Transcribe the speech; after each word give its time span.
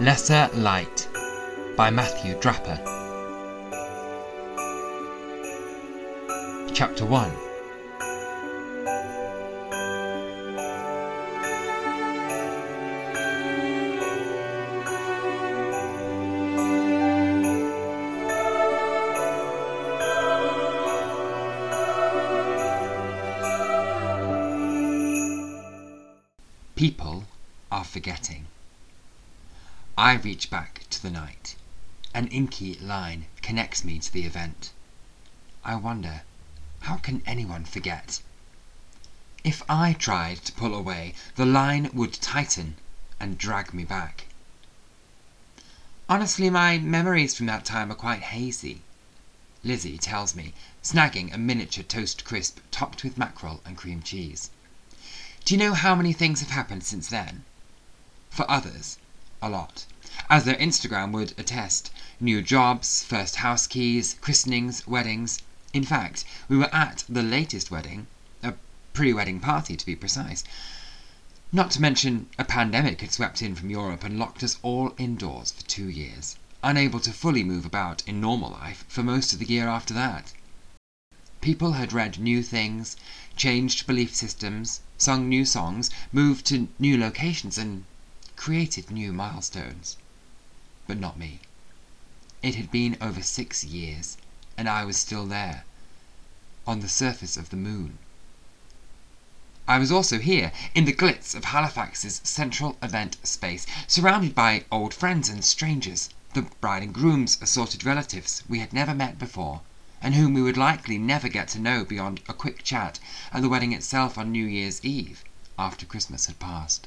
Lesser 0.00 0.48
Light 0.54 1.08
by 1.76 1.90
Matthew 1.90 2.38
Draper. 2.38 2.78
Chapter 6.72 7.04
1 7.04 7.32
People 26.76 27.24
are 27.72 27.82
forgetting. 27.82 28.46
I 30.00 30.12
reach 30.12 30.48
back 30.48 30.82
to 30.90 31.02
the 31.02 31.10
night. 31.10 31.56
An 32.14 32.28
inky 32.28 32.76
line 32.76 33.26
connects 33.42 33.82
me 33.82 33.98
to 33.98 34.12
the 34.12 34.26
event. 34.26 34.70
I 35.64 35.74
wonder, 35.74 36.22
how 36.82 36.98
can 36.98 37.20
anyone 37.26 37.64
forget? 37.64 38.20
If 39.42 39.60
I 39.68 39.94
tried 39.94 40.44
to 40.44 40.52
pull 40.52 40.72
away, 40.72 41.14
the 41.34 41.44
line 41.44 41.90
would 41.92 42.12
tighten 42.12 42.76
and 43.18 43.38
drag 43.38 43.74
me 43.74 43.82
back. 43.82 44.26
Honestly, 46.08 46.48
my 46.48 46.78
memories 46.78 47.34
from 47.34 47.46
that 47.46 47.64
time 47.64 47.90
are 47.90 47.96
quite 47.96 48.22
hazy. 48.22 48.82
Lizzie 49.64 49.98
tells 49.98 50.32
me, 50.32 50.54
snagging 50.80 51.34
a 51.34 51.38
miniature 51.38 51.82
toast 51.82 52.24
crisp 52.24 52.60
topped 52.70 53.02
with 53.02 53.18
mackerel 53.18 53.62
and 53.66 53.76
cream 53.76 54.00
cheese. 54.02 54.50
Do 55.44 55.54
you 55.54 55.58
know 55.58 55.74
how 55.74 55.96
many 55.96 56.12
things 56.12 56.38
have 56.38 56.50
happened 56.50 56.84
since 56.84 57.08
then? 57.08 57.44
For 58.30 58.48
others, 58.48 58.98
a 59.40 59.48
lot. 59.48 59.86
As 60.28 60.42
their 60.42 60.56
Instagram 60.56 61.12
would 61.12 61.32
attest, 61.38 61.92
new 62.18 62.42
jobs, 62.42 63.04
first 63.04 63.36
house 63.36 63.68
keys, 63.68 64.16
christenings, 64.20 64.84
weddings. 64.84 65.38
In 65.72 65.84
fact, 65.84 66.24
we 66.48 66.56
were 66.56 66.74
at 66.74 67.04
the 67.08 67.22
latest 67.22 67.70
wedding, 67.70 68.08
a 68.42 68.54
pre 68.92 69.12
wedding 69.12 69.38
party 69.38 69.76
to 69.76 69.86
be 69.86 69.94
precise. 69.94 70.42
Not 71.52 71.70
to 71.70 71.80
mention, 71.80 72.28
a 72.36 72.44
pandemic 72.44 73.00
had 73.00 73.12
swept 73.12 73.40
in 73.40 73.54
from 73.54 73.70
Europe 73.70 74.02
and 74.02 74.18
locked 74.18 74.42
us 74.42 74.58
all 74.62 74.92
indoors 74.98 75.52
for 75.52 75.62
two 75.62 75.88
years, 75.88 76.34
unable 76.64 76.98
to 76.98 77.12
fully 77.12 77.44
move 77.44 77.64
about 77.64 78.02
in 78.08 78.20
normal 78.20 78.50
life 78.50 78.84
for 78.88 79.04
most 79.04 79.32
of 79.32 79.38
the 79.38 79.46
year 79.46 79.68
after 79.68 79.94
that. 79.94 80.32
People 81.40 81.74
had 81.74 81.92
read 81.92 82.18
new 82.18 82.42
things, 82.42 82.96
changed 83.36 83.86
belief 83.86 84.12
systems, 84.14 84.80
sung 84.98 85.28
new 85.28 85.44
songs, 85.44 85.90
moved 86.12 86.44
to 86.46 86.66
new 86.80 86.98
locations, 86.98 87.56
and 87.56 87.84
created 88.38 88.88
new 88.88 89.12
milestones. 89.12 89.96
But 90.86 90.96
not 90.96 91.18
me. 91.18 91.40
It 92.40 92.54
had 92.54 92.70
been 92.70 92.96
over 93.00 93.20
six 93.20 93.64
years, 93.64 94.16
and 94.56 94.68
I 94.68 94.84
was 94.84 94.96
still 94.96 95.26
there, 95.26 95.64
on 96.64 96.78
the 96.78 96.88
surface 96.88 97.36
of 97.36 97.50
the 97.50 97.56
moon. 97.56 97.98
I 99.66 99.78
was 99.78 99.90
also 99.90 100.20
here, 100.20 100.52
in 100.72 100.84
the 100.84 100.92
glitz 100.92 101.34
of 101.34 101.46
Halifax's 101.46 102.20
central 102.22 102.78
event 102.80 103.16
space, 103.24 103.66
surrounded 103.88 104.36
by 104.36 104.64
old 104.70 104.94
friends 104.94 105.28
and 105.28 105.44
strangers, 105.44 106.08
the 106.32 106.42
bride 106.60 106.84
and 106.84 106.94
groom's 106.94 107.42
assorted 107.42 107.84
relatives 107.84 108.44
we 108.48 108.60
had 108.60 108.72
never 108.72 108.94
met 108.94 109.18
before, 109.18 109.62
and 110.00 110.14
whom 110.14 110.32
we 110.32 110.42
would 110.42 110.56
likely 110.56 110.96
never 110.96 111.28
get 111.28 111.48
to 111.48 111.58
know 111.58 111.84
beyond 111.84 112.20
a 112.28 112.32
quick 112.32 112.62
chat 112.62 113.00
at 113.32 113.42
the 113.42 113.48
wedding 113.48 113.72
itself 113.72 114.16
on 114.16 114.30
New 114.30 114.46
Year's 114.46 114.84
Eve, 114.84 115.24
after 115.58 115.84
Christmas 115.84 116.26
had 116.26 116.38
passed. 116.38 116.86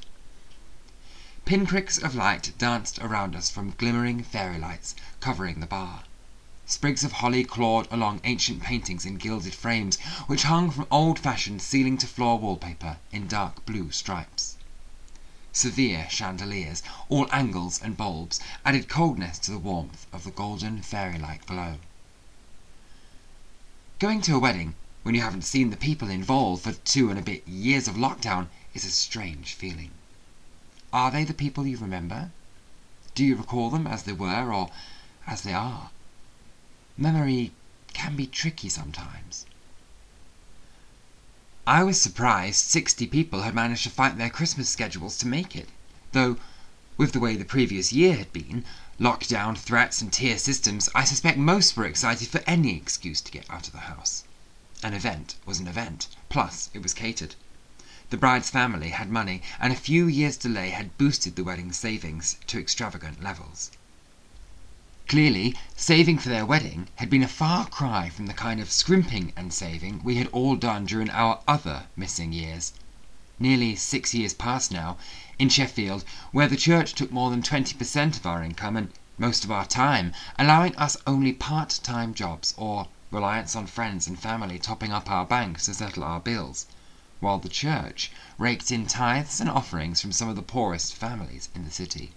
Pinpricks 1.44 1.98
of 1.98 2.14
light 2.14 2.54
danced 2.60 3.00
around 3.00 3.36
us 3.36 3.50
from 3.50 3.72
glimmering 3.72 4.22
fairy 4.22 4.60
lights 4.60 4.94
covering 5.20 5.60
the 5.60 5.66
bar. 5.66 6.04
Sprigs 6.68 7.04
of 7.04 7.14
holly 7.14 7.44
clawed 7.44 7.88
along 7.90 8.22
ancient 8.24 8.62
paintings 8.62 9.08
in 9.08 9.16
gilded 9.16 9.56
frames, 9.56 10.00
which 10.28 10.44
hung 10.44 10.70
from 10.70 10.86
old 10.92 11.18
fashioned 11.18 11.64
ceiling 11.64 11.98
to 11.98 12.06
floor 12.06 12.38
wallpaper 12.38 12.98
in 13.12 13.28
dark 13.28 13.66
blue 13.66 13.90
stripes. 13.90 14.56
Severe 15.52 16.08
chandeliers, 16.12 16.84
all 17.10 17.28
angles 17.32 17.82
and 17.82 17.98
bulbs, 17.98 18.40
added 18.64 18.88
coldness 18.88 19.40
to 19.40 19.50
the 19.50 19.58
warmth 19.58 20.06
of 20.14 20.24
the 20.24 20.32
golden 20.32 20.84
fairy 20.84 21.18
like 21.18 21.48
glow. 21.48 21.80
Going 23.98 24.22
to 24.22 24.36
a 24.36 24.40
wedding 24.40 24.76
when 25.02 25.16
you 25.16 25.22
haven't 25.22 25.42
seen 25.42 25.72
the 25.72 25.76
people 25.76 26.10
involved 26.12 26.64
for 26.64 26.74
two 26.74 27.10
and 27.10 27.18
a 27.18 27.24
bit 27.24 27.48
years 27.48 27.88
of 27.88 27.96
lockdown 27.96 28.48
is 28.76 28.86
a 28.86 28.92
strange 28.92 29.56
feeling. 29.56 29.90
Are 30.94 31.10
they 31.10 31.24
the 31.24 31.34
people 31.34 31.66
you 31.66 31.78
remember? 31.78 32.32
Do 33.16 33.24
you 33.24 33.38
recall 33.38 33.70
them 33.70 33.88
as 33.88 34.04
they 34.04 34.12
were 34.12 34.52
or 34.52 34.70
as 35.26 35.44
they 35.44 35.54
are? 35.54 35.90
Memory 36.98 37.54
can 37.94 38.18
be 38.18 38.28
tricky 38.28 38.68
sometimes. 38.68 39.46
I 41.66 41.84
was 41.84 42.02
surprised 42.02 42.66
sixty 42.66 43.08
people 43.08 43.44
had 43.44 43.56
managed 43.56 43.84
to 43.84 43.90
fight 43.90 44.18
their 44.18 44.30
Christmas 44.30 44.70
schedules 44.70 45.18
to 45.20 45.28
make 45.28 45.56
it, 45.56 45.70
though, 46.12 46.36
with 46.98 47.14
the 47.14 47.22
way 47.22 47.38
the 47.38 47.46
previous 47.46 47.94
year 47.94 48.18
had 48.18 48.34
been, 48.34 48.66
lockdown, 49.00 49.58
threats, 49.58 50.02
and 50.02 50.12
tier 50.12 50.38
systems, 50.38 50.90
I 50.94 51.06
suspect 51.06 51.38
most 51.38 51.78
were 51.78 51.86
excited 51.86 52.28
for 52.28 52.44
any 52.46 52.76
excuse 52.76 53.22
to 53.22 53.32
get 53.32 53.50
out 53.50 53.68
of 53.68 53.74
the 53.74 53.88
house. 53.88 54.26
An 54.84 54.94
event 54.94 55.36
was 55.46 55.60
an 55.60 55.68
event, 55.68 56.10
plus 56.28 56.70
it 56.74 56.84
was 56.84 56.94
catered. 56.94 57.36
The 58.12 58.18
bride's 58.18 58.50
family 58.50 58.90
had 58.90 59.10
money, 59.10 59.42
and 59.58 59.72
a 59.72 59.76
few 59.78 60.06
years' 60.06 60.36
delay 60.36 60.72
had 60.72 60.98
boosted 60.98 61.38
the 61.38 61.46
wedding 61.46 61.72
savings 61.72 62.36
to 62.48 62.60
extravagant 62.60 63.24
levels. 63.24 63.72
Clearly, 65.08 65.56
saving 65.78 66.18
for 66.18 66.28
their 66.28 66.46
wedding 66.46 66.90
had 66.96 67.10
been 67.10 67.24
a 67.24 67.28
far 67.30 67.68
cry 67.68 68.10
from 68.10 68.26
the 68.26 68.34
kind 68.34 68.60
of 68.60 68.70
scrimping 68.70 69.32
and 69.38 69.54
saving 69.54 70.02
we 70.04 70.16
had 70.16 70.28
all 70.34 70.58
done 70.58 70.86
during 70.86 71.10
our 71.10 71.40
other 71.48 71.86
missing 71.96 72.34
years. 72.34 72.74
Nearly 73.40 73.78
six 73.78 74.14
years 74.14 74.34
past 74.34 74.74
now, 74.74 74.98
in 75.40 75.48
Sheffield, 75.48 76.04
where 76.34 76.50
the 76.50 76.58
church 76.58 76.92
took 76.94 77.14
more 77.14 77.30
than 77.30 77.42
20% 77.42 78.18
of 78.18 78.26
our 78.26 78.44
income 78.44 78.76
and 78.76 78.92
most 79.18 79.46
of 79.46 79.52
our 79.52 79.66
time, 79.66 80.12
allowing 80.38 80.76
us 80.76 80.98
only 81.08 81.32
part 81.32 81.80
time 81.82 82.14
jobs 82.14 82.54
or 82.58 82.90
reliance 83.10 83.56
on 83.56 83.68
friends 83.68 84.06
and 84.06 84.20
family 84.20 84.60
topping 84.60 84.92
up 84.92 85.10
our 85.10 85.26
banks 85.26 85.64
to 85.68 85.74
settle 85.74 86.04
our 86.04 86.20
bills 86.20 86.66
while 87.22 87.38
the 87.38 87.48
church 87.48 88.12
raked 88.40 88.72
in 88.72 88.88
tithes 88.88 89.40
and 89.40 89.48
offerings 89.48 90.02
from 90.02 90.12
some 90.12 90.28
of 90.28 90.36
the 90.36 90.42
poorest 90.42 90.96
families 90.96 91.50
in 91.54 91.64
the 91.64 91.70
city. 91.70 92.12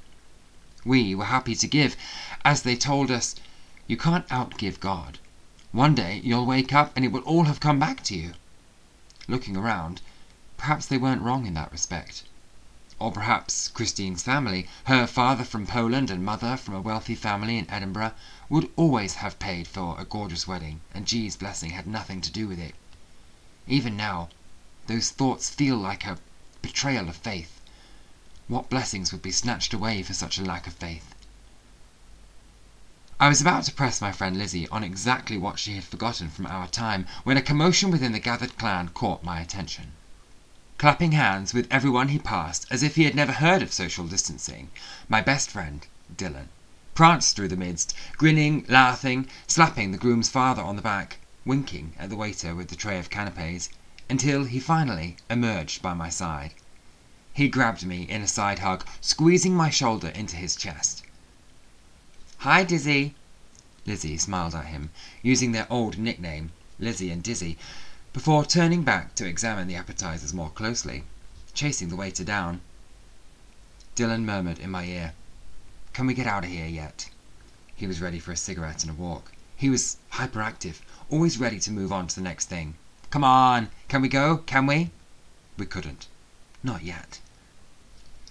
We 0.82 1.15
were 1.15 1.26
happy 1.26 1.54
to 1.56 1.69
give, 1.69 1.94
as 2.42 2.62
they 2.62 2.75
told 2.75 3.10
us, 3.10 3.34
You 3.87 3.98
can't 3.98 4.26
outgive 4.28 4.81
God. 4.81 5.19
One 5.72 5.94
day 5.94 6.22
you'll 6.25 6.47
wake 6.47 6.72
up 6.72 6.91
and 6.97 7.04
it 7.04 7.12
will 7.12 7.20
all 7.20 7.44
have 7.44 7.60
come 7.60 7.78
back 7.78 8.03
to 8.04 8.16
you. 8.16 8.32
Looking 9.28 9.59
around, 9.59 10.00
perhaps 10.56 10.87
they 10.87 10.97
weren't 10.97 11.20
wrong 11.20 11.44
in 11.44 11.53
that 11.53 11.70
respect. 11.70 12.22
Or 12.98 13.12
perhaps 13.12 13.69
Christine's 13.69 14.22
family, 14.22 14.66
her 14.84 15.06
father 15.06 15.44
from 15.44 15.66
Poland 15.66 16.09
and 16.10 16.25
mother 16.25 16.56
from 16.56 16.72
a 16.76 16.81
wealthy 16.81 17.14
family 17.14 17.59
in 17.59 17.69
Edinburgh, 17.70 18.12
would 18.48 18.70
always 18.75 19.16
have 19.16 19.38
paid 19.38 19.69
for 19.69 20.00
a 20.00 20.06
gorgeous 20.06 20.48
wedding, 20.48 20.81
and 20.94 21.06
G's 21.06 21.37
blessing 21.37 21.72
had 21.72 21.87
nothing 21.87 22.22
to 22.22 22.32
do 22.32 22.48
with 22.48 22.59
it. 22.59 22.75
Even 23.66 23.98
now, 23.98 24.31
those 24.86 25.10
thoughts 25.10 25.48
feel 25.48 25.76
like 25.76 26.04
a 26.04 26.18
betrayal 26.60 27.08
of 27.08 27.16
faith. 27.16 27.60
What 28.48 28.68
blessings 28.68 29.12
would 29.12 29.22
be 29.22 29.30
snatched 29.30 29.72
away 29.72 30.02
for 30.02 30.12
such 30.12 30.38
a 30.38 30.44
lack 30.44 30.66
of 30.66 30.74
faith? 30.74 31.14
I 33.18 33.28
was 33.28 33.40
about 33.40 33.64
to 33.64 33.72
press 33.72 34.00
my 34.00 34.12
friend 34.12 34.36
Lizzie 34.36 34.68
on 34.68 34.84
exactly 34.84 35.38
what 35.38 35.58
she 35.58 35.76
had 35.76 35.84
forgotten 35.84 36.28
from 36.28 36.46
our 36.46 36.68
time 36.68 37.06
when 37.22 37.36
a 37.36 37.42
commotion 37.42 37.90
within 37.90 38.12
the 38.12 38.18
gathered 38.18 38.58
clan 38.58 38.88
caught 38.88 39.22
my 39.24 39.40
attention. 39.40 39.92
Clapping 40.76 41.12
hands 41.12 41.54
with 41.54 41.66
everyone 41.70 42.08
he 42.08 42.18
passed 42.18 42.66
as 42.70 42.82
if 42.82 42.96
he 42.96 43.04
had 43.04 43.14
never 43.14 43.32
heard 43.32 43.62
of 43.62 43.72
social 43.72 44.06
distancing, 44.06 44.70
my 45.08 45.22
best 45.22 45.48
friend, 45.48 45.87
Dylan, 46.14 46.48
pranced 46.94 47.37
through 47.37 47.48
the 47.48 47.56
midst, 47.56 47.94
grinning, 48.19 48.66
laughing, 48.69 49.28
slapping 49.46 49.92
the 49.92 49.98
groom's 49.98 50.28
father 50.28 50.62
on 50.62 50.76
the 50.76 50.82
back, 50.82 51.19
winking 51.46 51.94
at 51.98 52.10
the 52.10 52.16
waiter 52.16 52.54
with 52.54 52.69
the 52.69 52.76
tray 52.76 52.98
of 52.98 53.08
canapes, 53.08 53.70
until 54.10 54.44
he 54.44 54.60
finally 54.60 55.16
emerged 55.30 55.80
by 55.80 55.94
my 55.94 56.08
side. 56.08 56.54
He 57.32 57.48
grabbed 57.48 57.84
me 57.84 58.02
in 58.02 58.22
a 58.22 58.28
side 58.28 58.60
hug, 58.60 58.86
squeezing 59.00 59.54
my 59.54 59.70
shoulder 59.70 60.08
into 60.08 60.36
his 60.36 60.54
chest. 60.54 61.02
Hi, 62.38 62.62
Dizzy! 62.62 63.14
Lizzie 63.86 64.18
smiled 64.18 64.54
at 64.54 64.66
him, 64.66 64.90
using 65.22 65.52
their 65.52 65.66
old 65.70 65.98
nickname, 65.98 66.52
Lizzie 66.78 67.10
and 67.10 67.22
Dizzy, 67.22 67.58
before 68.12 68.44
turning 68.44 68.82
back 68.82 69.14
to 69.14 69.26
examine 69.26 69.66
the 69.66 69.74
appetizers 69.74 70.32
more 70.32 70.50
closely, 70.50 71.04
chasing 71.54 71.88
the 71.88 71.96
waiter 71.96 72.24
down. 72.24 72.60
Dylan 73.96 74.24
murmured 74.24 74.58
in 74.58 74.70
my 74.70 74.84
ear, 74.84 75.14
Can 75.92 76.06
we 76.06 76.14
get 76.14 76.26
out 76.26 76.44
of 76.44 76.50
here 76.50 76.66
yet? 76.66 77.10
He 77.74 77.86
was 77.86 78.00
ready 78.00 78.18
for 78.18 78.32
a 78.32 78.36
cigarette 78.36 78.82
and 78.82 78.90
a 78.90 78.94
walk. 78.94 79.32
He 79.56 79.70
was 79.70 79.96
hyperactive, 80.12 80.82
always 81.10 81.38
ready 81.38 81.58
to 81.60 81.72
move 81.72 81.92
on 81.92 82.06
to 82.08 82.14
the 82.14 82.20
next 82.20 82.48
thing. 82.48 82.74
Come 83.14 83.22
on, 83.22 83.69
can 83.87 84.02
we 84.02 84.08
go? 84.08 84.38
Can 84.38 84.66
we? 84.66 84.90
We 85.56 85.66
couldn't. 85.66 86.08
Not 86.64 86.82
yet. 86.82 87.20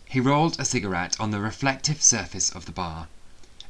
He 0.04 0.20
rolled 0.20 0.60
a 0.60 0.66
cigarette 0.66 1.18
on 1.22 1.32
the 1.32 1.40
reflective 1.40 2.02
surface 2.02 2.50
of 2.50 2.66
the 2.66 2.74
bar. 2.74 3.08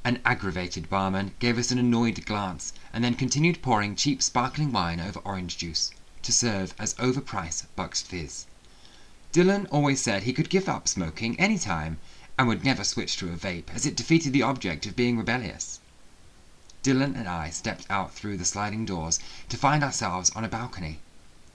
An 0.04 0.20
aggravated 0.26 0.90
barman 0.90 1.36
gave 1.38 1.60
us 1.60 1.70
an 1.70 1.78
annoyed 1.78 2.26
glance 2.26 2.74
and 2.92 3.04
then 3.04 3.14
continued 3.14 3.62
pouring 3.62 3.96
cheap 3.96 4.24
sparkling 4.24 4.72
wine 4.72 5.00
over 5.00 5.20
orange 5.20 5.56
juice, 5.56 5.92
to 6.24 6.34
serve 6.34 6.74
as 6.80 6.96
overpriced 6.96 7.66
Buck's 7.76 8.02
Fizz. 8.02 8.48
Dylan 9.32 9.68
always 9.70 10.02
said 10.02 10.24
he 10.24 10.34
could 10.34 10.50
give 10.50 10.68
up 10.68 10.88
smoking 10.88 11.40
any 11.40 11.60
time 11.60 12.00
and 12.40 12.48
would 12.48 12.66
never 12.66 12.84
switch 12.84 13.18
to 13.18 13.32
a 13.32 13.38
vape 13.38 13.70
as 13.72 13.86
it 13.86 13.96
defeated 13.96 14.34
the 14.34 14.42
object 14.42 14.88
of 14.88 14.96
being 14.96 15.20
rebellious. 15.20 15.80
Dylan 16.82 17.16
and 17.16 17.30
I 17.30 17.52
stepped 17.52 17.86
out 17.90 18.14
through 18.16 18.36
the 18.38 18.46
sliding 18.46 18.84
doors 18.84 19.20
to 19.50 19.58
find 19.58 19.84
ourselves 19.84 20.32
on 20.32 20.44
a 20.44 20.50
balcony. 20.50 21.00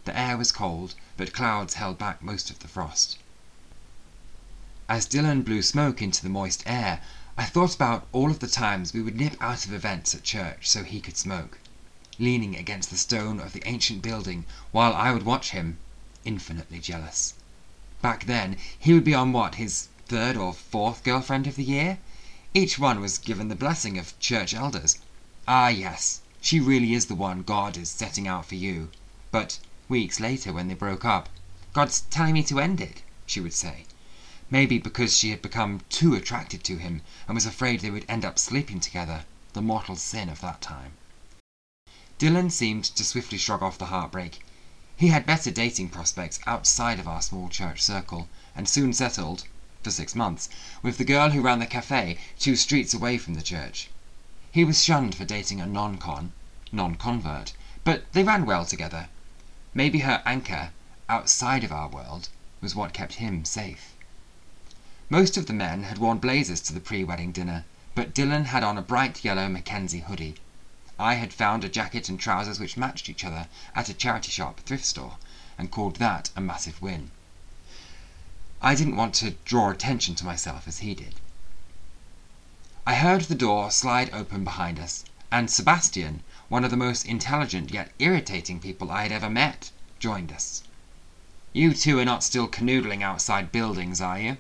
The 0.09 0.19
air 0.19 0.39
was 0.39 0.53
cold, 0.53 0.95
but 1.19 1.35
clouds 1.35 1.75
held 1.75 1.99
back 1.99 2.23
most 2.23 2.49
of 2.49 2.61
the 2.61 2.67
frost. 2.67 3.19
As 4.89 5.07
Dylan 5.07 5.45
blew 5.45 5.61
smoke 5.61 6.01
into 6.01 6.23
the 6.23 6.31
moist 6.31 6.63
air, 6.65 7.03
I 7.37 7.45
thought 7.45 7.75
about 7.75 8.07
all 8.13 8.31
of 8.31 8.39
the 8.39 8.47
times 8.49 8.95
we 8.95 9.03
would 9.03 9.17
nip 9.17 9.37
out 9.39 9.67
of 9.67 9.75
events 9.75 10.15
at 10.15 10.23
church 10.23 10.67
so 10.67 10.83
he 10.83 11.03
could 11.03 11.19
smoke, 11.19 11.59
leaning 12.19 12.57
against 12.57 12.89
the 12.89 12.97
stone 12.97 13.39
of 13.39 13.53
the 13.53 13.63
ancient 13.69 14.01
building 14.01 14.47
while 14.73 14.95
I 14.95 15.13
would 15.13 15.25
watch 15.25 15.51
him, 15.51 15.77
infinitely 16.25 16.79
jealous. 16.79 17.35
Back 18.01 18.25
then, 18.25 18.57
he 18.79 18.95
would 18.95 19.05
be 19.05 19.13
on 19.15 19.35
what, 19.35 19.57
his 19.57 19.89
third 20.07 20.39
or 20.39 20.55
fourth 20.55 21.05
girlfriend 21.05 21.47
of 21.47 21.57
the 21.57 21.65
year? 21.65 21.99
Each 22.55 22.79
one 22.79 23.01
was 23.03 23.19
given 23.19 23.49
the 23.49 23.55
blessing 23.55 23.99
of 23.99 24.19
church 24.19 24.55
elders. 24.55 24.97
Ah, 25.47 25.69
yes, 25.69 26.23
she 26.41 26.61
really 26.61 26.95
is 26.95 27.05
the 27.05 27.15
one 27.15 27.43
God 27.43 27.77
is 27.77 27.91
setting 27.91 28.27
out 28.27 28.47
for 28.47 28.55
you. 28.55 28.91
But 29.31 29.59
weeks 29.89 30.21
later, 30.21 30.53
when 30.53 30.69
they 30.69 30.75
broke 30.75 31.05
up, 31.05 31.31
God's 31.73 32.03
telling 32.11 32.35
me 32.35 32.43
to 32.43 32.61
end 32.61 32.81
it, 32.81 33.03
she 33.25 33.41
would 33.41 33.55
say. 33.55 33.87
Maybe 34.51 34.79
because 34.79 35.17
she 35.17 35.31
had 35.31 35.41
become 35.41 35.81
too 35.89 36.15
attracted 36.15 36.63
to 36.65 36.77
him 36.77 37.01
and 37.27 37.35
was 37.35 37.47
afraid 37.47 37.81
they 37.81 37.91
would 37.91 38.05
end 38.09 38.25
up 38.25 38.39
sleeping 38.39 38.81
together, 38.81 39.25
the 39.55 39.63
mortal 39.63 39.97
sin 39.97 40.29
of 40.29 40.41
that 40.43 40.61
time. 40.61 40.93
Dylan 42.19 42.51
seemed 42.51 42.85
to 42.85 43.05
swiftly 43.05 43.39
shrug 43.39 43.63
off 43.63 43.79
the 43.79 43.87
heartbreak. 43.87 44.41
He 44.97 45.09
had 45.09 45.25
better 45.25 45.51
dating 45.51 45.89
prospects 45.89 46.41
outside 46.47 46.99
of 46.99 47.09
our 47.09 47.23
small 47.23 47.49
church 47.49 47.81
circle, 47.81 48.29
and 48.55 48.69
soon 48.69 48.93
settled, 48.93 49.45
for 49.83 49.91
six 49.91 50.15
months, 50.15 50.49
with 50.83 50.99
the 50.99 51.05
girl 51.05 51.31
who 51.31 51.41
ran 51.41 51.61
the 51.61 51.67
cafe 51.67 52.19
two 52.39 52.57
streets 52.57 52.93
away 52.93 53.17
from 53.17 53.35
the 53.35 53.43
church. 53.43 53.89
He 54.51 54.65
was 54.65 54.85
shunned 54.85 55.15
for 55.15 55.25
dating 55.25 55.61
a 55.61 55.67
non-con, 55.67 56.33
non-convert, 56.73 57.53
but 57.85 58.13
they 58.13 58.25
ran 58.25 58.45
well 58.45 58.67
together. 58.67 59.09
Maybe 59.79 60.01
her 60.01 60.25
anchor, 60.27 60.73
outside 61.09 61.63
of 61.63 61.71
our 61.71 61.87
world, 61.87 62.31
was 62.61 62.75
what 62.75 62.93
kept 62.93 63.23
him 63.23 63.45
safe. 63.45 63.93
Most 65.09 65.37
of 65.37 65.47
the 65.47 65.53
men 65.53 65.85
had 65.85 65.99
worn 65.99 66.19
blazers 66.19 66.61
to 66.63 66.73
the 66.73 66.81
pre-wedding 66.81 67.31
dinner, 67.31 67.65
but 67.95 68.13
Dylan 68.13 68.47
had 68.47 68.65
on 68.65 68.77
a 68.77 68.83
bright 68.83 69.25
yellow 69.25 69.47
McKenzie 69.47 70.03
hoodie. 70.03 70.35
I 70.99 71.15
had 71.15 71.33
found 71.33 71.63
a 71.63 71.69
jacket 71.69 72.09
and 72.09 72.19
trousers 72.19 72.59
which 72.59 72.77
matched 72.77 73.09
each 73.09 73.25
other 73.25 73.47
at 73.73 73.89
a 73.89 73.95
charity 73.95 74.33
shop 74.33 74.59
thrift 74.67 74.85
store, 74.85 75.17
and 75.57 75.71
called 75.71 75.95
that 76.01 76.31
a 76.35 76.41
massive 76.41 76.83
win. 76.83 77.13
I 78.61 78.75
didn't 78.75 78.97
want 78.97 79.15
to 79.23 79.37
draw 79.45 79.71
attention 79.71 80.17
to 80.17 80.27
myself 80.27 80.67
as 80.67 80.79
he 80.79 80.93
did. 80.97 81.15
I 82.85 82.97
heard 82.97 83.21
the 83.21 83.37
door 83.37 83.71
slide 83.71 84.11
open 84.13 84.43
behind 84.43 84.81
us, 84.81 85.05
and 85.31 85.49
Sebastian, 85.49 86.25
one 86.49 86.65
of 86.65 86.71
the 86.71 86.77
most 86.77 87.05
intelligent 87.05 87.71
yet 87.71 87.93
irritating 87.99 88.59
people 88.59 88.91
I 88.91 89.03
had 89.03 89.13
ever 89.13 89.29
met, 89.29 89.71
joined 89.99 90.33
us. 90.33 90.63
You 91.53 91.75
two 91.75 91.99
are 91.99 92.05
not 92.05 92.25
still 92.25 92.49
canoodling 92.49 93.03
outside 93.03 93.53
buildings, 93.53 94.01
are 94.01 94.19
you? 94.19 94.39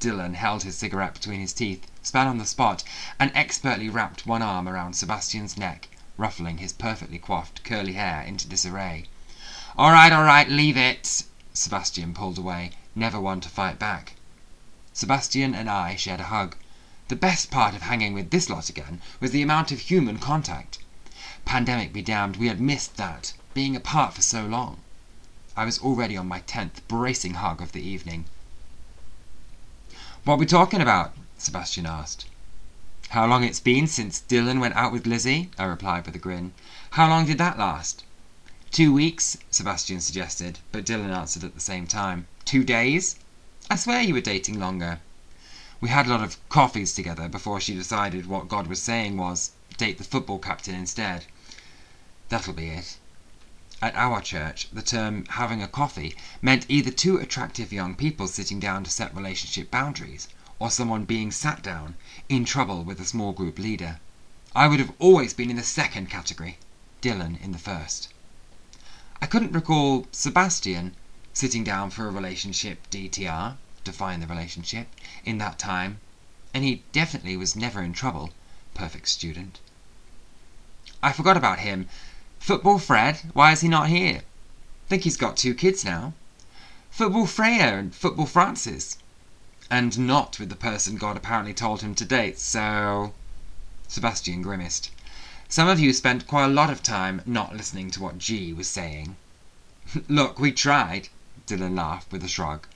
Dylan 0.00 0.34
held 0.34 0.62
his 0.62 0.76
cigarette 0.78 1.14
between 1.14 1.40
his 1.40 1.52
teeth, 1.52 1.86
spat 2.02 2.26
on 2.26 2.38
the 2.38 2.46
spot, 2.46 2.82
and 3.20 3.30
expertly 3.34 3.88
wrapped 3.88 4.26
one 4.26 4.42
arm 4.42 4.66
around 4.66 4.94
Sebastian's 4.94 5.58
neck, 5.58 5.88
ruffling 6.16 6.58
his 6.58 6.72
perfectly 6.72 7.18
coiffed 7.18 7.62
curly 7.64 7.92
hair 7.92 8.22
into 8.22 8.48
disarray. 8.48 9.04
All 9.76 9.92
right, 9.92 10.12
all 10.12 10.24
right, 10.24 10.48
leave 10.48 10.76
it! 10.76 11.24
Sebastian 11.52 12.14
pulled 12.14 12.38
away, 12.38 12.72
never 12.94 13.20
one 13.20 13.40
to 13.42 13.48
fight 13.48 13.78
back. 13.78 14.14
Sebastian 14.94 15.54
and 15.54 15.68
I 15.68 15.96
shared 15.96 16.20
a 16.20 16.24
hug. 16.24 16.56
The 17.12 17.16
best 17.16 17.50
part 17.50 17.74
of 17.74 17.82
hanging 17.82 18.14
with 18.14 18.30
this 18.30 18.48
lot 18.48 18.70
again 18.70 19.02
was 19.20 19.32
the 19.32 19.42
amount 19.42 19.70
of 19.70 19.80
human 19.80 20.16
contact. 20.16 20.78
Pandemic 21.44 21.92
be 21.92 22.00
damned, 22.00 22.38
we 22.38 22.48
had 22.48 22.58
missed 22.58 22.96
that, 22.96 23.34
being 23.52 23.76
apart 23.76 24.14
for 24.14 24.22
so 24.22 24.46
long. 24.46 24.78
I 25.54 25.66
was 25.66 25.78
already 25.80 26.16
on 26.16 26.26
my 26.26 26.40
tenth 26.40 26.80
bracing 26.88 27.34
hug 27.34 27.60
of 27.60 27.72
the 27.72 27.86
evening. 27.86 28.24
What 30.24 30.38
we 30.38 30.46
talking 30.46 30.80
about? 30.80 31.12
Sebastian 31.36 31.84
asked. 31.84 32.24
How 33.10 33.26
long 33.26 33.44
it's 33.44 33.60
been 33.60 33.86
since 33.86 34.22
Dylan 34.26 34.58
went 34.58 34.74
out 34.74 34.90
with 34.90 35.06
Lizzie, 35.06 35.50
I 35.58 35.64
replied 35.64 36.06
with 36.06 36.16
a 36.16 36.18
grin. 36.18 36.54
How 36.92 37.10
long 37.10 37.26
did 37.26 37.36
that 37.36 37.58
last? 37.58 38.04
Two 38.70 38.90
weeks, 38.90 39.36
Sebastian 39.50 40.00
suggested, 40.00 40.60
but 40.72 40.86
Dylan 40.86 41.14
answered 41.14 41.44
at 41.44 41.52
the 41.52 41.60
same 41.60 41.86
time. 41.86 42.26
Two 42.46 42.64
days? 42.64 43.16
I 43.68 43.76
swear 43.76 44.00
you 44.00 44.14
were 44.14 44.22
dating 44.22 44.58
longer. 44.58 45.00
We 45.82 45.88
had 45.88 46.06
a 46.06 46.10
lot 46.10 46.22
of 46.22 46.38
coffees 46.48 46.94
together 46.94 47.28
before 47.28 47.60
she 47.60 47.74
decided 47.74 48.26
what 48.26 48.46
God 48.46 48.68
was 48.68 48.80
saying 48.80 49.16
was 49.16 49.50
date 49.76 49.98
the 49.98 50.04
football 50.04 50.38
captain 50.38 50.76
instead. 50.76 51.26
That'll 52.28 52.52
be 52.52 52.68
it. 52.68 52.98
At 53.82 53.96
our 53.96 54.20
church, 54.20 54.68
the 54.72 54.80
term 54.80 55.24
having 55.30 55.60
a 55.60 55.66
coffee 55.66 56.14
meant 56.40 56.66
either 56.68 56.92
two 56.92 57.16
attractive 57.16 57.72
young 57.72 57.96
people 57.96 58.28
sitting 58.28 58.60
down 58.60 58.84
to 58.84 58.92
set 58.92 59.12
relationship 59.12 59.72
boundaries, 59.72 60.28
or 60.60 60.70
someone 60.70 61.04
being 61.04 61.32
sat 61.32 61.64
down, 61.64 61.96
in 62.28 62.44
trouble 62.44 62.84
with 62.84 63.00
a 63.00 63.04
small 63.04 63.32
group 63.32 63.58
leader. 63.58 63.98
I 64.54 64.68
would 64.68 64.78
have 64.78 64.92
always 65.00 65.34
been 65.34 65.50
in 65.50 65.56
the 65.56 65.64
second 65.64 66.08
category, 66.08 66.58
Dylan 67.00 67.42
in 67.42 67.50
the 67.50 67.58
first. 67.58 68.06
I 69.20 69.26
couldn't 69.26 69.50
recall 69.50 70.06
Sebastian 70.12 70.94
sitting 71.34 71.64
down 71.64 71.90
for 71.90 72.06
a 72.06 72.12
relationship 72.12 72.88
DTR, 72.88 73.56
define 73.84 74.20
the 74.20 74.26
relationship, 74.26 74.88
in 75.24 75.38
that 75.38 75.58
time, 75.58 75.98
and 76.54 76.64
he 76.64 76.82
definitely 76.92 77.36
was 77.36 77.56
never 77.56 77.82
in 77.82 77.92
trouble, 77.92 78.30
perfect 78.74 79.08
student. 79.08 79.60
I 81.02 81.12
forgot 81.12 81.36
about 81.36 81.60
him 81.60 81.88
Football 82.38 82.78
Fred, 82.78 83.20
why 83.34 83.52
is 83.52 83.60
he 83.60 83.68
not 83.68 83.88
here? 83.88 84.22
Think 84.88 85.04
he's 85.04 85.16
got 85.16 85.36
two 85.36 85.54
kids 85.54 85.84
now. 85.84 86.12
Football 86.90 87.26
Freya 87.26 87.78
and 87.78 87.94
Football 87.94 88.26
Francis. 88.26 88.98
And 89.70 89.96
not 89.98 90.38
with 90.40 90.48
the 90.48 90.56
person 90.56 90.96
God 90.96 91.16
apparently 91.16 91.54
told 91.54 91.82
him 91.82 91.94
to 91.94 92.04
date, 92.04 92.38
so. 92.38 93.14
Sebastian 93.88 94.42
grimaced. 94.42 94.90
Some 95.48 95.68
of 95.68 95.78
you 95.78 95.92
spent 95.92 96.26
quite 96.26 96.46
a 96.46 96.48
lot 96.48 96.70
of 96.70 96.82
time 96.82 97.22
not 97.24 97.56
listening 97.56 97.90
to 97.92 98.02
what 98.02 98.18
G 98.18 98.52
was 98.52 98.68
saying. 98.68 99.16
Look, 100.08 100.40
we 100.40 100.50
tried, 100.50 101.08
Dylan 101.46 101.76
laughed 101.76 102.10
with 102.10 102.24
a 102.24 102.28
shrug. 102.28 102.66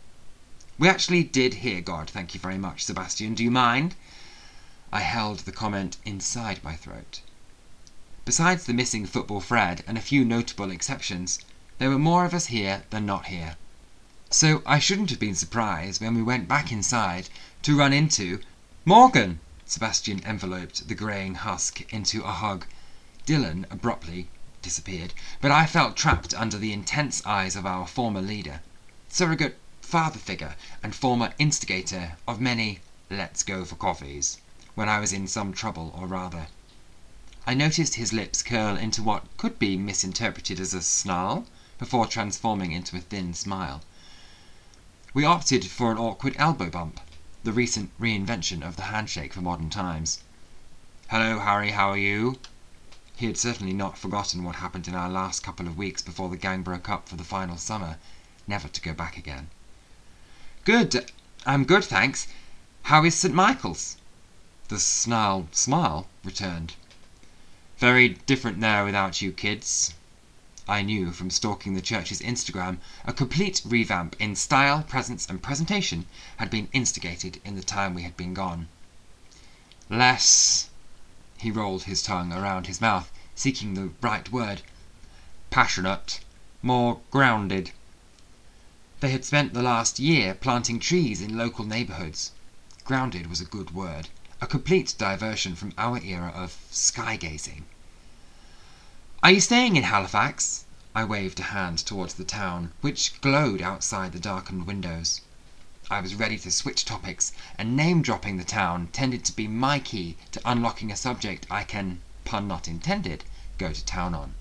We 0.79 0.91
actually 0.91 1.25
did 1.25 1.55
hear 1.65 1.81
God, 1.81 2.11
thank 2.11 2.35
you 2.35 2.41
very 2.41 2.59
much, 2.59 2.85
Sebastian. 2.85 3.33
Do 3.33 3.43
you 3.43 3.51
mind? 3.51 3.95
I 4.93 5.01
held 5.01 5.39
the 5.41 5.53
comment 5.53 5.97
inside 6.05 6.63
my 6.63 6.77
throat. 6.77 7.23
Besides 8.27 8.67
the 8.67 8.75
missing 8.75 9.07
football 9.07 9.41
Fred 9.41 9.83
and 9.87 9.97
a 9.97 10.03
few 10.03 10.23
notable 10.23 10.71
exceptions, 10.71 11.39
there 11.79 11.89
were 11.89 11.99
more 11.99 12.27
of 12.27 12.35
us 12.35 12.49
here 12.49 12.85
than 12.91 13.07
not 13.07 13.27
here. 13.29 13.57
So 14.29 14.63
I 14.67 14.79
shouldn't 14.79 15.09
have 15.09 15.19
been 15.19 15.35
surprised 15.35 16.03
when 16.03 16.15
we 16.15 16.23
went 16.23 16.47
back 16.47 16.71
inside 16.71 17.31
to 17.63 17.79
run 17.79 17.95
into 17.95 18.41
Morgan! 18.85 19.41
Sebastian 19.65 20.23
enveloped 20.27 20.89
the 20.89 20.95
greying 20.95 21.37
husk 21.37 21.91
into 21.91 22.23
a 22.23 22.33
hug. 22.33 22.67
Dylan 23.25 23.65
abruptly 23.71 24.29
disappeared, 24.61 25.15
but 25.41 25.51
I 25.51 25.65
felt 25.65 25.97
trapped 25.97 26.35
under 26.35 26.59
the 26.59 26.75
intense 26.75 27.25
eyes 27.25 27.57
of 27.57 27.65
our 27.65 27.87
former 27.87 28.21
leader, 28.21 28.61
surrogate 29.09 29.59
father 29.87 30.19
figure 30.19 30.57
and 30.83 30.97
former 30.97 31.33
instigator 31.39 32.17
of 32.27 32.41
many 32.41 32.81
let's 33.09 33.45
go 33.45 33.65
for 33.65 33.77
coffees 33.77 34.39
when 34.75 34.89
I 34.89 34.99
was 34.99 35.13
in 35.13 35.29
some 35.29 35.53
trouble 35.53 35.95
or 35.97 36.09
rather 36.09 36.49
I 37.47 37.55
noticed 37.55 37.95
his 37.95 38.13
lips 38.13 38.43
curl 38.43 38.77
into 38.77 39.01
what 39.01 39.25
could 39.37 39.61
be 39.61 39.77
misinterpreted 39.77 40.59
as 40.59 40.75
a 40.75 40.83
snarl, 40.83 41.47
before 41.79 42.09
transforming 42.09 42.73
into 42.73 42.97
a 42.97 43.01
thin 43.01 43.35
smile. 43.35 43.83
We 45.15 45.25
opted 45.25 45.65
for 45.71 45.93
an 45.93 45.99
awkward 45.99 46.35
elbow 46.37 46.69
bump, 46.69 47.01
the 47.45 47.53
recent 47.53 47.97
reinvention 48.01 48.67
of 48.67 48.75
the 48.75 48.91
handshake 48.91 49.33
for 49.33 49.43
modern 49.43 49.71
times. 49.71 50.25
Hello, 51.11 51.39
Harry, 51.39 51.71
how 51.71 51.91
are 51.91 51.97
you? 51.97 52.41
He 53.15 53.27
had 53.27 53.39
certainly 53.39 53.73
not 53.73 53.97
forgotten 53.97 54.43
what 54.43 54.57
happened 54.57 54.89
in 54.89 54.97
our 54.97 55.09
last 55.09 55.45
couple 55.45 55.69
of 55.69 55.79
weeks 55.79 56.03
before 56.03 56.29
the 56.29 56.37
gang 56.37 56.65
broke 56.65 56.89
up 56.89 57.09
for 57.09 57.15
the 57.15 57.23
final 57.23 57.57
summer, 57.57 57.99
never 58.49 58.67
to 58.67 58.81
go 58.81 58.93
back 58.93 59.17
again. 59.17 59.51
Good, 60.67 61.13
I'm 61.47 61.65
good, 61.65 61.85
thanks. 61.85 62.27
How 62.83 63.05
is 63.05 63.15
St. 63.15 63.33
Michael's? 63.33 63.99
The 64.67 64.81
snarled 64.81 65.55
smile 65.55 66.09
returned. 66.25 66.75
Very 67.79 68.09
different 68.27 68.61
there 68.61 68.85
without 68.85 69.23
you 69.23 69.31
kids. 69.31 69.95
I 70.67 70.83
knew 70.83 71.13
from 71.13 71.31
stalking 71.31 71.75
the 71.75 71.81
church's 71.81 72.21
Instagram, 72.21 72.79
a 73.05 73.13
complete 73.13 73.63
revamp 73.65 74.17
in 74.19 74.35
style, 74.35 74.83
presence, 74.83 75.25
and 75.31 75.41
presentation 75.41 76.07
had 76.39 76.51
been 76.51 76.67
instigated 76.73 77.41
in 77.45 77.55
the 77.55 77.63
time 77.63 77.95
we 77.95 78.03
had 78.03 78.17
been 78.17 78.35
gone. 78.35 78.67
Less. 79.89 80.69
He 81.39 81.53
rolled 81.53 81.85
his 81.85 82.03
tongue 82.03 82.33
around 82.33 82.67
his 82.67 82.81
mouth, 82.81 83.13
seeking 83.37 83.75
the 83.75 83.91
right 84.01 84.33
word. 84.33 84.63
Passionate. 85.49 86.19
More 86.61 86.99
grounded. 87.13 87.71
They 89.01 89.11
had 89.11 89.27
spent 89.27 89.53
the 89.53 89.63
last 89.63 89.99
year 89.99 90.33
planting 90.33 90.81
trees 90.81 91.21
in 91.21 91.37
local 91.37 91.67
neighbourhoods. 91.67 92.33
Grounded 92.87 93.27
was 93.27 93.43
a 93.43 93.45
good 93.45 93.73
word, 93.73 94.09
a 94.41 94.47
complete 94.47 94.95
diversion 94.97 95.55
from 95.55 95.75
our 95.77 96.01
era 96.01 96.33
of 96.35 96.57
sky 96.71 97.17
gazing. 97.17 97.67
Are 99.23 99.33
you 99.33 99.43
staying 99.43 99.77
in 99.77 99.83
Halifax? 99.83 100.65
I 100.95 101.05
waved 101.05 101.39
a 101.41 101.53
hand 101.53 101.77
towards 101.81 102.15
the 102.15 102.25
town, 102.25 102.73
which 102.81 103.21
glowed 103.21 103.61
outside 103.61 104.13
the 104.13 104.19
darkened 104.19 104.67
windows. 104.67 105.21
I 105.91 106.01
was 106.01 106.15
ready 106.15 106.39
to 106.39 106.51
switch 106.51 106.87
topics, 106.87 107.33
and 107.59 107.77
name 107.77 108.01
dropping 108.01 108.39
the 108.39 108.45
town 108.45 108.89
tended 108.95 109.27
to 109.27 109.37
be 109.37 109.47
my 109.47 109.79
key 109.79 110.17
to 110.33 110.41
unlocking 110.47 110.91
a 110.91 110.97
subject 110.97 111.47
I 111.51 111.65
can, 111.65 112.01
pun 112.25 112.49
not 112.49 112.67
intended, 112.67 113.25
go 113.59 113.75
to 113.75 113.85
town 113.85 114.15
on. 114.15 114.37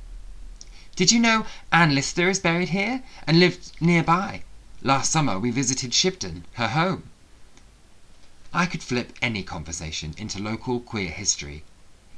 Did 0.96 1.12
you 1.12 1.20
know 1.20 1.46
Anne 1.74 1.94
Lister 1.94 2.30
is 2.30 2.40
buried 2.40 2.70
here 2.70 3.04
and 3.28 3.38
lived 3.38 3.74
nearby? 3.82 4.44
Last 4.82 5.12
summer 5.12 5.38
we 5.38 5.52
visited 5.52 5.92
Shibden, 5.92 6.44
her 6.54 6.70
home. 6.70 7.10
I 8.54 8.66
could 8.66 8.82
flip 8.82 9.12
any 9.22 9.44
conversation 9.44 10.16
into 10.18 10.40
local 10.40 10.80
queer 10.80 11.10
history. 11.10 11.66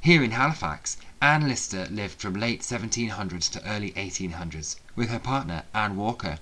Here 0.00 0.22
in 0.22 0.30
Halifax, 0.30 0.96
Anne 1.20 1.48
Lister 1.48 1.86
lived 1.86 2.20
from 2.20 2.34
late 2.34 2.60
1700s 2.60 3.50
to 3.50 3.64
early 3.66 3.90
1800s 3.94 4.76
with 4.94 5.08
her 5.08 5.18
partner 5.18 5.64
Anne 5.74 5.96
Walker. 5.96 6.38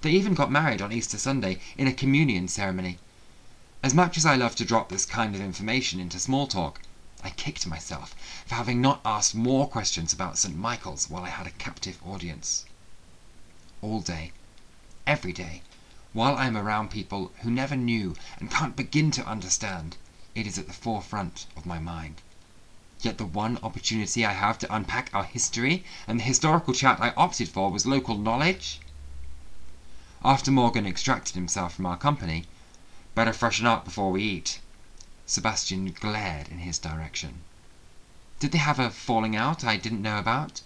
They 0.00 0.10
even 0.10 0.34
got 0.34 0.50
married 0.50 0.82
on 0.82 0.90
Easter 0.90 1.16
Sunday 1.16 1.60
in 1.78 1.86
a 1.86 1.92
communion 1.92 2.48
ceremony. 2.48 2.98
As 3.84 3.94
much 3.94 4.16
as 4.16 4.26
I 4.26 4.34
love 4.34 4.56
to 4.56 4.64
drop 4.64 4.88
this 4.88 5.06
kind 5.06 5.32
of 5.36 5.40
information 5.40 6.00
into 6.00 6.18
small 6.18 6.48
talk, 6.48 6.80
I 7.24 7.30
kicked 7.30 7.68
myself 7.68 8.16
for 8.46 8.56
having 8.56 8.80
not 8.80 9.00
asked 9.04 9.32
more 9.32 9.68
questions 9.68 10.12
about 10.12 10.38
St. 10.38 10.56
Michael's 10.56 11.08
while 11.08 11.22
I 11.22 11.28
had 11.28 11.46
a 11.46 11.52
captive 11.52 11.96
audience. 12.04 12.64
All 13.80 14.00
day, 14.00 14.32
every 15.06 15.32
day, 15.32 15.62
while 16.12 16.34
I 16.34 16.46
am 16.46 16.56
around 16.56 16.90
people 16.90 17.30
who 17.42 17.50
never 17.52 17.76
knew 17.76 18.16
and 18.40 18.50
can't 18.50 18.74
begin 18.74 19.12
to 19.12 19.24
understand, 19.24 19.96
it 20.34 20.48
is 20.48 20.58
at 20.58 20.66
the 20.66 20.72
forefront 20.72 21.46
of 21.56 21.64
my 21.64 21.78
mind. 21.78 22.22
Yet 23.02 23.18
the 23.18 23.24
one 23.24 23.56
opportunity 23.62 24.26
I 24.26 24.32
have 24.32 24.58
to 24.58 24.74
unpack 24.74 25.08
our 25.14 25.22
history 25.22 25.84
and 26.08 26.18
the 26.18 26.24
historical 26.24 26.74
chat 26.74 27.00
I 27.00 27.10
opted 27.16 27.48
for 27.48 27.70
was 27.70 27.86
local 27.86 28.18
knowledge. 28.18 28.80
After 30.24 30.50
Morgan 30.50 30.88
extracted 30.88 31.36
himself 31.36 31.74
from 31.74 31.86
our 31.86 31.96
company, 31.96 32.46
better 33.14 33.32
freshen 33.32 33.66
up 33.66 33.84
before 33.84 34.10
we 34.10 34.24
eat. 34.24 34.58
Sebastian 35.24 35.92
glared 35.92 36.48
in 36.48 36.58
his 36.58 36.78
direction. 36.78 37.42
Did 38.40 38.50
they 38.50 38.58
have 38.58 38.80
a 38.80 38.90
falling 38.90 39.36
out 39.36 39.62
I 39.62 39.76
didn't 39.76 40.02
know 40.02 40.18
about? 40.18 40.62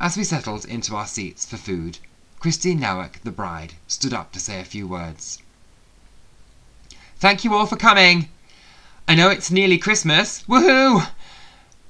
As 0.00 0.16
we 0.16 0.24
settled 0.24 0.64
into 0.64 0.96
our 0.96 1.06
seats 1.06 1.44
for 1.44 1.58
food, 1.58 1.98
Christine 2.40 2.80
Nowack, 2.80 3.22
the 3.22 3.30
bride, 3.30 3.74
stood 3.86 4.14
up 4.14 4.32
to 4.32 4.40
say 4.40 4.60
a 4.60 4.64
few 4.64 4.88
words. 4.88 5.38
Thank 7.18 7.44
you 7.44 7.54
all 7.54 7.66
for 7.66 7.76
coming! 7.76 8.30
I 9.06 9.14
know 9.14 9.28
it's 9.28 9.50
nearly 9.50 9.76
Christmas, 9.76 10.42
woohoo! 10.48 11.06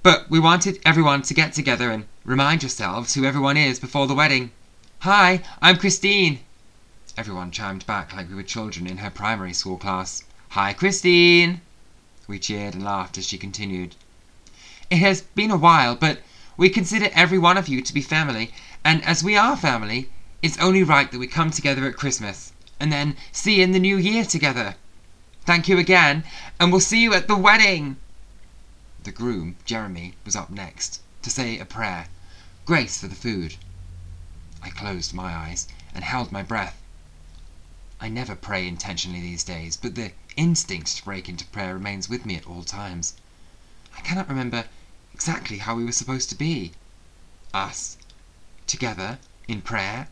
But 0.02 0.28
we 0.28 0.40
wanted 0.40 0.80
everyone 0.84 1.22
to 1.22 1.34
get 1.34 1.52
together 1.52 1.90
and 1.90 2.06
remind 2.24 2.62
yourselves 2.62 3.14
who 3.14 3.24
everyone 3.24 3.56
is 3.56 3.78
before 3.78 4.08
the 4.08 4.14
wedding. 4.14 4.50
Hi, 5.02 5.42
I'm 5.62 5.78
Christine. 5.78 6.40
Everyone 7.16 7.50
chimed 7.50 7.86
back 7.86 8.12
like 8.12 8.28
we 8.28 8.34
were 8.34 8.42
children 8.42 8.86
in 8.88 8.98
her 8.98 9.10
primary 9.10 9.52
school 9.52 9.78
class. 9.78 10.24
Hi, 10.52 10.74
Christine. 10.74 11.62
We 12.26 12.38
cheered 12.38 12.74
and 12.74 12.84
laughed 12.84 13.16
as 13.16 13.26
she 13.26 13.38
continued. 13.38 13.96
It 14.90 14.98
has 14.98 15.22
been 15.22 15.50
a 15.50 15.56
while, 15.56 15.96
but 15.96 16.20
we 16.58 16.68
consider 16.68 17.08
every 17.14 17.38
one 17.38 17.56
of 17.56 17.68
you 17.68 17.80
to 17.80 17.94
be 17.94 18.02
family, 18.02 18.52
and 18.84 19.02
as 19.02 19.24
we 19.24 19.34
are 19.34 19.56
family, 19.56 20.10
it's 20.42 20.58
only 20.58 20.82
right 20.82 21.10
that 21.10 21.18
we 21.18 21.26
come 21.26 21.50
together 21.50 21.86
at 21.86 21.96
Christmas, 21.96 22.52
and 22.78 22.92
then 22.92 23.16
see 23.32 23.62
in 23.62 23.72
the 23.72 23.78
new 23.78 23.96
year 23.96 24.26
together. 24.26 24.74
Thank 25.46 25.68
you 25.68 25.78
again, 25.78 26.22
and 26.60 26.70
we'll 26.70 26.82
see 26.82 27.02
you 27.02 27.14
at 27.14 27.28
the 27.28 27.34
wedding. 27.34 27.96
The 29.04 29.10
groom, 29.10 29.56
Jeremy, 29.64 30.16
was 30.26 30.36
up 30.36 30.50
next 30.50 31.00
to 31.22 31.30
say 31.30 31.58
a 31.58 31.64
prayer, 31.64 32.08
grace 32.66 33.00
for 33.00 33.06
the 33.06 33.14
food. 33.14 33.56
I 34.62 34.68
closed 34.68 35.14
my 35.14 35.34
eyes 35.34 35.66
and 35.94 36.04
held 36.04 36.30
my 36.30 36.42
breath. 36.42 36.81
I 38.04 38.08
never 38.08 38.34
pray 38.34 38.66
intentionally 38.66 39.20
these 39.20 39.44
days, 39.44 39.76
but 39.76 39.94
the 39.94 40.10
instinct 40.36 40.96
to 40.96 41.04
break 41.04 41.28
into 41.28 41.44
prayer 41.46 41.74
remains 41.74 42.08
with 42.08 42.26
me 42.26 42.34
at 42.34 42.48
all 42.48 42.64
times. 42.64 43.14
I 43.96 44.00
cannot 44.00 44.28
remember 44.28 44.66
exactly 45.14 45.58
how 45.58 45.76
we 45.76 45.84
were 45.84 45.92
supposed 45.92 46.28
to 46.30 46.34
be. 46.34 46.72
Us, 47.54 47.96
together, 48.66 49.20
in 49.46 49.62
prayer. 49.62 50.08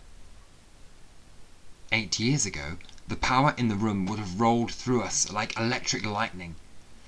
Eight 1.91 2.21
years 2.21 2.47
ago, 2.47 2.79
the 3.09 3.17
power 3.17 3.55
in 3.57 3.67
the 3.67 3.75
room 3.75 4.07
would 4.07 4.21
have 4.21 4.39
rolled 4.41 4.73
through 4.73 5.03
us 5.03 5.29
like 5.29 5.59
electric 5.59 6.05
lightning, 6.07 6.55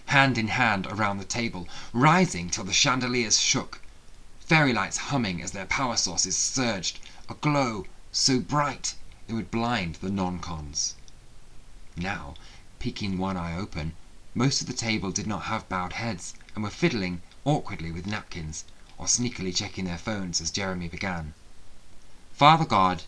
hand 0.07 0.37
in 0.37 0.49
hand 0.49 0.89
around 0.89 1.19
the 1.19 1.25
table, 1.25 1.69
rising 1.93 2.51
till 2.51 2.65
the 2.65 2.73
chandeliers 2.73 3.39
shook, 3.39 3.81
fairy 4.41 4.73
lights 4.73 4.97
humming 4.97 5.41
as 5.43 5.53
their 5.53 5.67
power 5.67 5.97
sources 5.97 6.37
surged 6.37 6.99
a 7.29 7.35
glow 7.35 7.87
so 8.11 8.41
bright 8.41 8.97
would 9.33 9.51
blind 9.51 9.95
the 9.97 10.11
non-cons. 10.11 10.95
Now, 11.97 12.35
peeking 12.79 13.19
one 13.19 13.37
eye 13.37 13.57
open, 13.57 13.95
most 14.35 14.61
of 14.61 14.67
the 14.67 14.73
table 14.73 15.11
did 15.11 15.27
not 15.27 15.45
have 15.45 15.69
bowed 15.69 15.95
heads 15.95 16.35
and 16.55 16.63
were 16.63 16.71
fiddling 16.71 17.23
awkwardly 17.45 17.91
with 17.91 18.07
napkins 18.07 18.65
or 18.99 19.07
sneakily 19.07 19.55
checking 19.55 19.85
their 19.85 19.99
phones 19.99 20.41
as 20.41 20.51
Jeremy 20.51 20.89
began. 20.89 21.35
Father 22.33 22.65
God, 22.65 23.05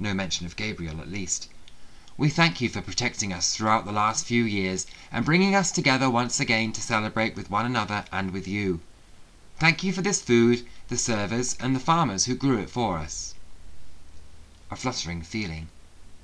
no 0.00 0.14
mention 0.14 0.46
of 0.46 0.56
Gabriel 0.56 1.00
at 1.00 1.10
least, 1.10 1.48
we 2.16 2.28
thank 2.28 2.60
you 2.60 2.68
for 2.68 2.80
protecting 2.80 3.32
us 3.32 3.54
throughout 3.54 3.84
the 3.84 3.92
last 3.92 4.24
few 4.24 4.44
years 4.44 4.86
and 5.10 5.24
bringing 5.24 5.54
us 5.54 5.72
together 5.72 6.08
once 6.08 6.38
again 6.38 6.72
to 6.72 6.80
celebrate 6.80 7.34
with 7.34 7.50
one 7.50 7.66
another 7.66 8.04
and 8.12 8.30
with 8.30 8.46
you. 8.46 8.80
Thank 9.58 9.82
you 9.82 9.92
for 9.92 10.02
this 10.02 10.22
food, 10.22 10.66
the 10.88 10.96
servers, 10.96 11.56
and 11.58 11.74
the 11.74 11.80
farmers 11.80 12.26
who 12.26 12.34
grew 12.34 12.58
it 12.58 12.70
for 12.70 12.98
us. 12.98 13.34
A 14.70 14.76
fluttering 14.76 15.20
feeling 15.20 15.68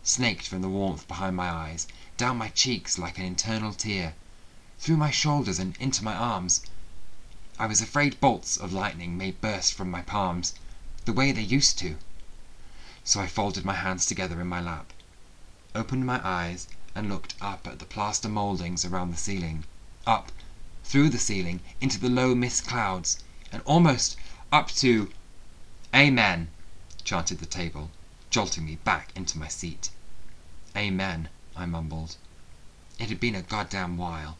snaked 0.02 0.47
from 0.49 0.62
the 0.62 0.68
warmth 0.70 1.06
behind 1.06 1.37
my 1.37 1.50
eyes, 1.50 1.87
down 2.16 2.38
my 2.38 2.49
cheeks 2.49 2.97
like 2.97 3.18
an 3.18 3.25
internal 3.26 3.75
tear, 3.75 4.14
through 4.78 4.97
my 4.97 5.11
shoulders 5.11 5.59
and 5.59 5.76
into 5.76 6.02
my 6.02 6.14
arms. 6.14 6.62
I 7.59 7.66
was 7.66 7.82
afraid 7.82 8.18
bolts 8.18 8.56
of 8.56 8.73
lightning 8.73 9.18
may 9.18 9.32
burst 9.32 9.75
from 9.75 9.90
my 9.90 10.00
palms, 10.00 10.54
the 11.04 11.12
way 11.12 11.32
they 11.32 11.42
used 11.42 11.78
to. 11.80 11.99
So 13.04 13.20
I 13.20 13.26
folded 13.26 13.66
my 13.66 13.75
hands 13.75 14.06
together 14.06 14.40
in 14.40 14.47
my 14.47 14.62
lap, 14.62 14.94
opened 15.75 16.06
my 16.06 16.26
eyes, 16.26 16.66
and 16.94 17.11
looked 17.11 17.35
up 17.42 17.66
at 17.66 17.78
the 17.78 17.85
plaster 17.85 18.30
mouldings 18.30 18.87
around 18.87 19.11
the 19.11 19.18
ceiling, 19.18 19.64
up, 20.06 20.32
through 20.82 21.11
the 21.11 21.18
ceiling, 21.18 21.61
into 21.78 21.99
the 21.99 22.09
low 22.09 22.35
mist 22.35 22.66
clouds, 22.66 23.23
and 23.52 23.61
almost 23.66 24.16
up 24.50 24.70
to 24.76 25.12
Amen, 25.94 26.49
chanted 27.04 27.40
the 27.40 27.44
table 27.44 27.90
jolting 28.30 28.64
me 28.64 28.78
back 28.84 29.10
into 29.16 29.38
my 29.38 29.49
seat. 29.49 29.90
Amen, 30.76 31.28
I 31.56 31.66
mumbled. 31.66 32.16
It 32.99 33.08
had 33.08 33.18
been 33.18 33.34
a 33.34 33.42
goddamn 33.42 33.99
while. 33.99 34.38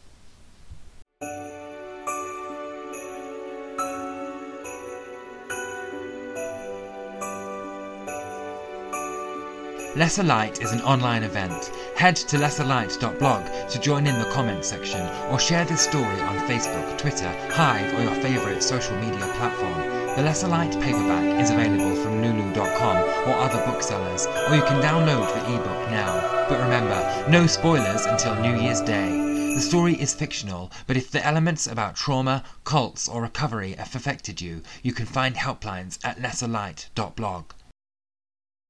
Lesser 9.97 10.23
Light 10.23 10.63
is 10.63 10.71
an 10.71 10.81
online 10.83 11.25
event. 11.25 11.73
Head 11.97 12.15
to 12.15 12.37
lesserlight.blog 12.37 13.71
to 13.71 13.81
join 13.81 14.07
in 14.07 14.19
the 14.21 14.31
comments 14.31 14.69
section 14.69 15.05
or 15.31 15.41
share 15.41 15.65
this 15.65 15.83
story 15.83 16.21
on 16.21 16.39
Facebook, 16.49 16.97
Twitter, 16.97 17.29
Hive, 17.51 17.93
or 17.95 18.03
your 18.05 18.15
favourite 18.23 18.63
social 18.63 18.97
media 18.99 19.27
platform. 19.35 20.00
The 20.17 20.23
Lesser 20.23 20.49
Light 20.49 20.73
paperback 20.81 21.41
is 21.41 21.51
available 21.51 21.95
from 21.95 22.21
Lulu.com 22.21 22.97
or 23.29 23.35
other 23.35 23.65
booksellers, 23.65 24.27
or 24.27 24.57
you 24.57 24.63
can 24.63 24.83
download 24.83 25.33
the 25.35 25.55
ebook 25.55 25.91
now. 25.91 26.47
But 26.49 26.61
remember, 26.61 27.31
no 27.31 27.47
spoilers 27.47 28.07
until 28.07 28.35
New 28.35 28.61
Year's 28.61 28.81
Day. 28.81 29.55
The 29.55 29.61
story 29.61 29.95
is 29.95 30.13
fictional, 30.13 30.73
but 30.87 30.97
if 30.97 31.11
the 31.11 31.25
elements 31.25 31.67
about 31.69 31.95
trauma, 31.95 32.43
cults, 32.65 33.09
or 33.09 33.23
recovery 33.23 33.75
have 33.75 33.95
affected 33.95 34.41
you, 34.41 34.63
you 34.83 34.93
can 34.93 35.07
find 35.07 35.37
helplines 35.37 35.99
at 36.05 36.19
lesserlight.blog. 36.19 37.53